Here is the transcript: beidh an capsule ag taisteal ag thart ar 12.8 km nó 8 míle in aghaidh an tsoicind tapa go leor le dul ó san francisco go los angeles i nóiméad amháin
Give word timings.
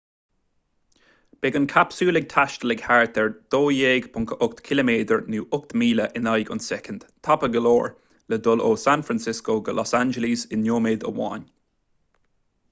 beidh 1.45 1.57
an 1.57 1.65
capsule 1.73 2.19
ag 2.21 2.23
taisteal 2.33 2.73
ag 2.75 2.79
thart 2.85 3.19
ar 3.23 3.29
12.8 3.55 4.63
km 4.71 4.89
nó 5.35 5.43
8 5.59 5.77
míle 5.83 6.07
in 6.21 6.31
aghaidh 6.33 6.51
an 6.57 6.63
tsoicind 6.65 7.05
tapa 7.29 7.51
go 7.59 7.63
leor 7.69 7.95
le 8.35 8.41
dul 8.51 8.67
ó 8.71 8.75
san 8.87 9.07
francisco 9.11 9.59
go 9.71 9.77
los 9.83 9.97
angeles 10.03 10.49
i 10.59 10.63
nóiméad 10.67 11.07
amháin 11.15 11.49